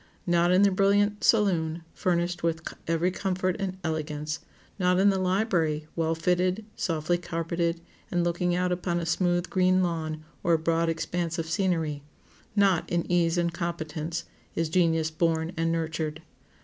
Not 0.25 0.49
in 0.51 0.63
the 0.63 0.71
brilliant 0.71 1.23
saloon, 1.23 1.83
furnished 1.93 2.41
with 2.41 2.63
every 2.87 3.11
comfort 3.11 3.55
and 3.59 3.77
elegance; 3.83 4.39
not 4.79 4.97
in 4.97 5.11
the 5.11 5.19
library, 5.19 5.85
well 5.95 6.15
fitted, 6.15 6.65
softly 6.75 7.19
carpeted, 7.19 7.79
and 8.09 8.23
looking 8.23 8.55
out 8.55 8.71
upon 8.71 8.99
a 8.99 9.05
smooth, 9.05 9.47
green 9.51 9.83
lawn 9.83 10.23
or 10.41 10.53
a 10.53 10.57
broad 10.57 10.89
expanse 10.89 11.37
of 11.37 11.45
scenery; 11.47 12.01
not 12.55 12.89
in 12.89 13.05
ease 13.11 13.37
and 13.37 13.53
competence,—is 13.53 14.69
genius 14.69 15.11
born 15.11 15.51
and 15.55 15.71
nurtured. 15.71 16.23